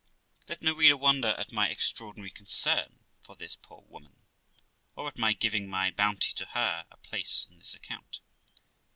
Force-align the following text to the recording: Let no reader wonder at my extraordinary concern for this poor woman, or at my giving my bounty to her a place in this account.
Let 0.47 0.63
no 0.63 0.73
reader 0.73 0.97
wonder 0.97 1.35
at 1.37 1.51
my 1.51 1.69
extraordinary 1.69 2.31
concern 2.31 3.01
for 3.21 3.35
this 3.35 3.55
poor 3.55 3.81
woman, 3.87 4.19
or 4.95 5.07
at 5.07 5.19
my 5.19 5.31
giving 5.33 5.69
my 5.69 5.91
bounty 5.91 6.33
to 6.37 6.45
her 6.47 6.87
a 6.89 6.97
place 6.97 7.45
in 7.51 7.59
this 7.59 7.75
account. 7.75 8.19